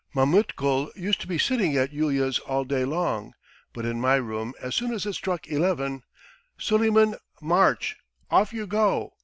Mametkul 0.15 0.89
used 0.95 1.21
to 1.21 1.27
be 1.27 1.37
sitting 1.37 1.77
at 1.77 1.93
Yulia's 1.93 2.39
all 2.39 2.63
day 2.63 2.85
long, 2.85 3.35
but 3.71 3.85
in 3.85 4.01
my 4.01 4.15
room 4.15 4.55
as 4.59 4.73
soon 4.73 4.91
as 4.95 5.05
it 5.05 5.13
struck 5.13 5.47
eleven: 5.47 6.01
'Suleiman, 6.57 7.13
march! 7.39 7.97
Off 8.31 8.51
you 8.51 8.65
go!' 8.65 9.13